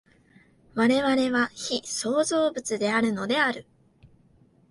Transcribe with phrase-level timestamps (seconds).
[0.73, 3.67] 我々は被創造物であるのである。